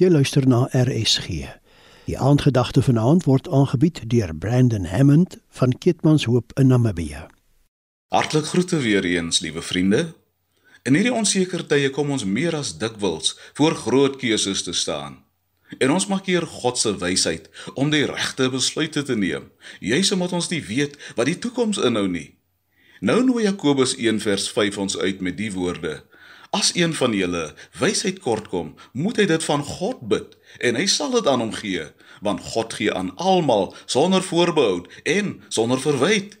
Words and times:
Jy 0.00 0.08
luister 0.08 0.46
na 0.48 0.62
RSG. 0.72 1.26
Die 2.06 2.16
aandgedagte 2.16 2.80
vanaand 2.82 3.26
word 3.28 3.48
aangebied 3.52 3.98
deur 4.08 4.30
Brandon 4.34 4.86
Hammond 4.88 5.36
van 5.58 5.74
Kitmanshoop 5.78 6.54
in 6.56 6.70
Namibië. 6.72 7.26
Hartlik 8.08 8.44
groete 8.48 8.78
weer 8.80 9.04
eens, 9.04 9.42
liewe 9.44 9.62
vriende. 9.62 10.14
In 10.88 10.96
hierdie 10.96 11.12
onseker 11.12 11.66
tye 11.68 11.90
kom 11.92 12.14
ons 12.16 12.24
meer 12.24 12.56
as 12.56 12.72
dikwels 12.80 13.36
voor 13.60 13.76
groot 13.76 14.16
keuses 14.16 14.64
te 14.64 14.72
staan. 14.72 15.20
En 15.76 15.92
ons 15.92 16.08
maak 16.08 16.32
hier 16.32 16.48
God 16.48 16.80
se 16.80 16.96
wysheid 16.96 17.52
om 17.74 17.92
die 17.92 18.06
regte 18.08 18.48
besluite 18.48 19.04
te 19.04 19.16
neem. 19.16 19.52
Juis 19.84 20.12
omdat 20.16 20.32
ons 20.32 20.48
nie 20.48 20.64
weet 20.64 20.96
wat 21.20 21.28
die 21.28 21.36
toekoms 21.36 21.76
inhou 21.76 22.08
nie. 22.08 22.30
Nou 23.04 23.20
nooi 23.24 23.44
Jakobus 23.44 23.98
1 24.00 24.24
vers 24.24 24.48
5 24.48 24.80
ons 24.80 24.96
uit 24.96 25.20
met 25.20 25.36
die 25.36 25.52
woorde: 25.52 25.98
As 26.50 26.72
een 26.74 26.94
van 26.94 27.12
julle 27.14 27.54
wysheid 27.78 28.18
kortkom, 28.18 28.74
moet 28.92 29.20
hy 29.22 29.26
dit 29.30 29.44
van 29.46 29.62
God 29.62 30.00
bid 30.10 30.34
en 30.58 30.74
hy 30.74 30.86
sal 30.90 31.12
dit 31.14 31.28
aan 31.30 31.44
hom 31.44 31.52
gee, 31.54 31.84
want 32.26 32.42
God 32.42 32.74
gee 32.74 32.90
aan 32.90 33.12
almal 33.22 33.70
sonder 33.86 34.24
voorbehou 34.26 34.82
en 35.06 35.36
sonder 35.48 35.78
verwyte. 35.78 36.40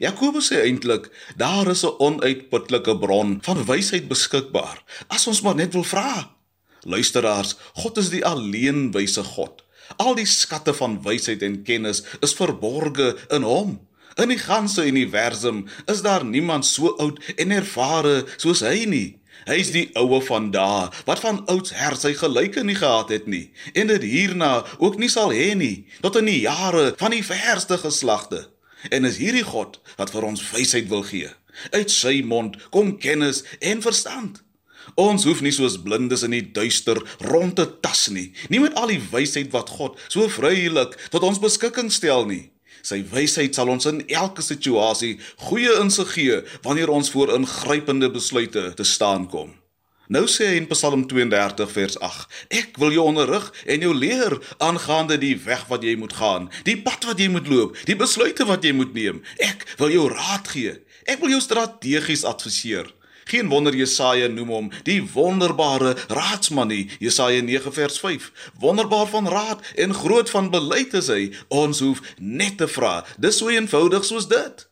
Jakobus 0.00 0.48
sê 0.48 0.62
eintlik, 0.64 1.10
daar 1.36 1.68
is 1.68 1.84
'n 1.84 1.96
onuitputlike 2.00 2.96
bron 2.98 3.38
van 3.44 3.64
wysheid 3.68 4.08
beskikbaar, 4.08 4.80
as 5.08 5.26
ons 5.26 5.42
maar 5.44 5.54
net 5.54 5.72
wil 5.72 5.84
vra. 5.84 6.32
Luisteraars, 6.82 7.54
God 7.72 7.98
is 7.98 8.08
die 8.08 8.24
alleen 8.24 8.90
wyse 8.90 9.22
God. 9.22 9.62
Al 9.96 10.14
die 10.14 10.26
skatte 10.26 10.74
van 10.74 11.02
wysheid 11.02 11.42
en 11.42 11.62
kennis 11.62 12.02
is 12.20 12.34
verborge 12.34 13.16
in 13.28 13.42
hom. 13.42 13.80
In 14.16 14.28
die 14.28 14.38
ganse 14.38 14.86
universum 14.86 15.68
is 15.86 16.02
daar 16.02 16.24
niemand 16.24 16.66
so 16.66 16.96
oud 16.96 17.20
en 17.36 17.50
ervare 17.50 18.24
soos 18.36 18.60
hy 18.60 18.84
nie. 18.84 19.21
Hy 19.46 19.58
is 19.58 19.72
die 19.74 19.88
oue 19.98 20.20
van 20.22 20.50
daai 20.54 20.92
wat 21.08 21.22
van 21.24 21.42
ouds 21.50 21.74
her 21.74 21.96
sy 21.98 22.12
gelyke 22.18 22.62
nie 22.64 22.78
gehad 22.78 23.10
het 23.10 23.26
nie 23.26 23.48
en 23.74 23.90
dit 23.90 24.04
hierna 24.06 24.52
ook 24.78 25.00
nie 25.02 25.10
sal 25.10 25.34
hê 25.34 25.52
nie 25.58 25.84
tot 26.04 26.20
in 26.20 26.30
die 26.30 26.42
jare 26.44 26.92
van 27.00 27.14
die 27.14 27.24
verste 27.26 27.78
geslagte. 27.82 28.46
En 28.90 29.06
is 29.06 29.18
hierdie 29.22 29.46
God 29.46 29.78
wat 29.98 30.10
vir 30.14 30.26
ons 30.26 30.42
wysheid 30.52 30.88
wil 30.90 31.04
gee. 31.06 31.30
Uit 31.74 31.90
sy 31.90 32.20
mond 32.26 32.56
kom 32.74 32.96
kennis 33.02 33.42
en 33.60 33.82
verstand. 33.84 34.40
Ons 34.98 35.24
hoef 35.28 35.42
nie 35.44 35.52
soos 35.54 35.76
blindes 35.82 36.24
in 36.26 36.34
die 36.34 36.44
duister 36.54 36.98
rond 37.28 37.54
te 37.58 37.66
tas 37.84 38.08
nie, 38.10 38.32
nie 38.50 38.60
met 38.62 38.74
al 38.78 38.90
die 38.90 39.02
wysheid 39.12 39.52
wat 39.54 39.70
God 39.70 40.00
so 40.08 40.26
vrylik 40.30 40.96
tot 41.14 41.22
ons 41.26 41.40
beskikking 41.42 41.92
stel 41.94 42.26
nie. 42.26 42.48
Sy 42.82 43.00
wysheid 43.12 43.54
sal 43.54 43.70
ons 43.70 43.86
in 43.86 44.02
elke 44.10 44.42
situasie 44.42 45.16
goeie 45.48 45.78
insig 45.80 46.14
gee 46.16 46.38
wanneer 46.66 46.90
ons 46.90 47.10
voor 47.14 47.34
ingrypende 47.38 48.10
besluite 48.10 48.72
te 48.74 48.86
staan 48.86 49.28
kom. 49.30 49.54
Nou 50.12 50.26
sê 50.28 50.48
hy 50.50 50.56
in 50.60 50.66
Psalm 50.68 51.06
32 51.08 51.70
vers 51.72 51.94
8: 52.02 52.26
Ek 52.52 52.74
wil 52.82 52.92
jou 52.92 53.04
onderrig 53.06 53.46
en 53.64 53.84
jou 53.86 53.92
leer 53.96 54.34
aangaande 54.58 55.16
die 55.22 55.36
weg 55.44 55.62
wat 55.70 55.86
jy 55.86 55.94
moet 55.96 56.12
gaan, 56.18 56.50
die 56.66 56.76
pad 56.76 57.06
wat 57.08 57.22
jy 57.22 57.30
moet 57.32 57.48
loop, 57.48 57.78
die 57.88 57.96
besluite 57.96 58.44
wat 58.50 58.66
jy 58.66 58.74
moet 58.76 58.92
neem. 58.98 59.22
Ek 59.40 59.64
wil 59.78 59.94
jou 59.94 60.08
raad 60.12 60.50
gee. 60.52 60.74
Ek 61.06 61.22
wil 61.22 61.32
jou 61.32 61.40
strategies 61.40 62.26
adviseer. 62.28 62.90
Geen 63.24 63.48
wonder 63.48 63.74
Jesaja 63.74 64.28
noem 64.28 64.48
hom 64.48 64.70
die 64.86 65.00
wonderbare 65.12 65.94
raadsman 66.08 66.68
nie. 66.72 66.90
Jesaja 66.98 67.42
9 67.42 67.72
vers 67.72 67.98
5. 68.00 68.32
Wonderbaar 68.58 69.06
van 69.06 69.28
raad 69.28 69.60
en 69.76 69.94
groot 69.94 70.30
van 70.30 70.50
beleid 70.50 70.94
is 70.94 71.08
hy. 71.12 71.32
Ons 71.48 71.80
hoef 71.80 72.02
net 72.18 72.58
te 72.58 72.68
vra. 72.68 73.02
Dis 73.18 73.38
so 73.42 73.48
eenvoudig 73.52 74.04
soos 74.04 74.28
dit. 74.28 74.66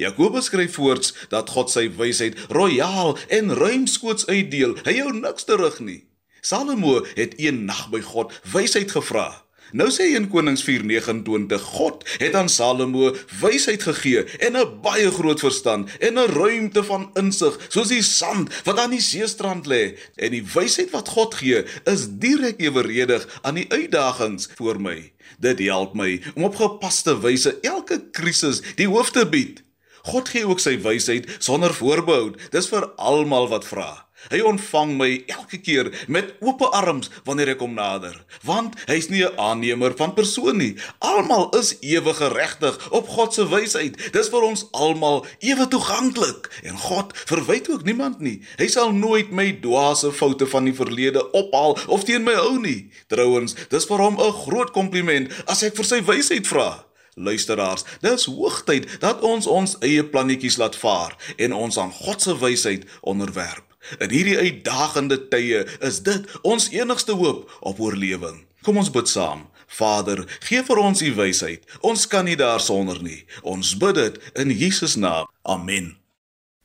Jakobus 0.00 0.44
skryf 0.44 0.74
voorts 0.78 1.14
dat 1.28 1.50
God 1.50 1.70
sy 1.70 1.88
wysheid 1.98 2.38
royaal 2.48 3.16
en 3.28 3.54
ruimskoots 3.54 4.26
uitdeel. 4.30 4.76
Hy 4.86 5.00
hou 5.02 5.12
niks 5.16 5.44
terug 5.48 5.80
nie. 5.84 6.04
Salomo 6.40 7.02
het 7.14 7.34
een 7.36 7.64
nag 7.68 7.88
by 7.92 8.00
God 8.00 8.32
wysheid 8.52 8.92
gevra. 8.94 9.28
Nou 9.72 9.86
sê 9.94 10.08
in 10.18 10.26
Konings 10.30 10.64
4:29 10.66 11.62
God 11.62 12.02
het 12.18 12.34
aan 12.34 12.48
Salomo 12.48 13.14
wysheid 13.40 13.82
gegee 13.82 14.24
en 14.38 14.56
'n 14.56 14.80
baie 14.82 15.10
groot 15.10 15.40
verstand 15.40 15.90
en 15.98 16.18
'n 16.18 16.32
ruimte 16.32 16.84
van 16.84 17.10
insig 17.14 17.58
soos 17.68 17.88
die 17.88 18.02
sand 18.02 18.50
wat 18.64 18.78
aan 18.78 18.90
die 18.90 19.00
seestrand 19.00 19.66
lê 19.66 19.96
en 20.16 20.30
die 20.30 20.46
wysheid 20.54 20.90
wat 20.90 21.08
God 21.08 21.34
gee 21.34 21.64
is 21.84 22.08
direk 22.08 22.60
eweredig 22.60 23.40
aan 23.42 23.54
die 23.54 23.66
uitdagings 23.68 24.48
voor 24.54 24.80
my. 24.80 25.12
Dit 25.38 25.58
help 25.58 25.94
my 25.94 26.20
om 26.34 26.44
op 26.44 26.56
gepaste 26.56 27.20
wyse 27.20 27.58
elke 27.60 28.10
krisis 28.10 28.62
die 28.74 28.88
hoof 28.88 29.10
te 29.10 29.28
bied. 29.28 29.62
God 30.02 30.28
gee 30.28 30.46
ook 30.46 30.60
sy 30.60 30.80
wysheid 30.80 31.28
sonder 31.38 31.74
voorbehou. 31.74 32.34
Dis 32.50 32.68
vir 32.68 32.88
almal 32.96 33.48
wat 33.48 33.66
vra. 33.68 34.09
Hy 34.28 34.40
ontvang 34.44 34.96
my 34.98 35.10
elke 35.26 35.58
keer 35.64 35.88
met 36.08 36.34
oop 36.44 36.60
arms 36.68 37.08
wanneer 37.24 37.54
ek 37.54 37.62
hom 37.64 37.72
nader, 37.74 38.18
want 38.44 38.76
hy's 38.90 39.08
nie 39.08 39.24
'n 39.24 39.38
aannemer 39.40 39.96
van 39.96 40.12
persoon 40.14 40.56
nie. 40.56 40.76
Almal 40.98 41.48
is 41.58 41.76
ewe 41.80 42.12
geregtig 42.14 42.76
op 42.90 43.08
God 43.08 43.34
se 43.34 43.48
wysheid. 43.48 44.12
Dis 44.12 44.28
vir 44.28 44.42
ons 44.42 44.66
almal 44.72 45.26
ewe 45.40 45.68
toeganklik 45.68 46.50
en 46.62 46.76
God 46.76 47.12
verwyd 47.14 47.70
ook 47.70 47.84
niemand 47.84 48.20
nie. 48.20 48.42
Hy 48.58 48.66
sal 48.66 48.92
nooit 48.92 49.30
my 49.30 49.52
dwaase 49.52 50.12
foute 50.12 50.46
van 50.46 50.64
die 50.64 50.74
verlede 50.74 51.30
ophaal 51.32 51.78
of 51.86 52.04
teen 52.04 52.24
my 52.24 52.34
hou 52.34 52.58
nie. 52.60 52.90
Trouwens, 53.08 53.54
dis 53.68 53.84
vir 53.84 53.98
hom 53.98 54.20
'n 54.20 54.32
groot 54.32 54.70
kompliment 54.70 55.32
as 55.46 55.62
ek 55.62 55.76
vir 55.76 55.84
sy 55.84 56.02
wysheid 56.02 56.46
vra. 56.46 56.84
Luisteraars, 57.14 57.84
dis 58.00 58.24
hoogtyd 58.24 59.00
dat 59.00 59.20
ons 59.20 59.46
ons 59.46 59.76
eie 59.80 60.04
plannetjies 60.04 60.56
laat 60.56 60.76
vaar 60.76 61.16
en 61.36 61.52
ons 61.52 61.78
aan 61.78 61.92
God 61.92 62.22
se 62.22 62.38
wysheid 62.38 62.86
onderwerp. 63.00 63.69
In 63.98 64.10
hierdie 64.12 64.38
uitdagende 64.38 65.18
tye 65.28 65.64
is 65.80 66.02
dit 66.06 66.26
ons 66.42 66.70
enigste 66.70 67.12
hoop 67.12 67.50
op 67.60 67.80
oorlewing. 67.80 68.44
Kom 68.62 68.76
ons 68.76 68.90
bid 68.92 69.08
saam. 69.08 69.48
Vader, 69.70 70.24
gee 70.48 70.62
vir 70.66 70.78
ons 70.82 71.02
u 71.02 71.12
wysheid. 71.14 71.64
Ons 71.86 72.06
kan 72.10 72.26
nie 72.26 72.36
daarsonder 72.36 72.98
nie. 73.02 73.24
Ons 73.42 73.76
bid 73.78 73.94
dit 73.94 74.18
in 74.34 74.50
Jesus 74.50 74.96
naam. 74.98 75.30
Amen. 75.42 75.94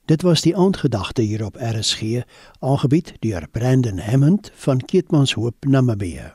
Dit 0.05 0.21
was 0.21 0.41
die 0.45 0.55
aandgedagte 0.55 1.21
hier 1.21 1.45
op 1.45 1.57
RSG, 1.57 2.25
aangebied 2.59 3.13
deur 3.19 3.47
Brandon 3.51 3.99
Hammond 3.99 4.51
van 4.55 4.81
Keetmanshoop 4.85 5.65
Namibië. 5.65 6.33